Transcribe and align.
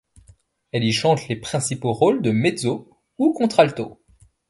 Elle 0.71 0.83
y 0.83 0.93
chante 0.93 1.27
les 1.27 1.35
principaux 1.35 1.93
rôles 1.93 2.23
de 2.23 2.31
mezzo 2.31 2.89
ou 3.19 3.33
contralto. 3.33 3.99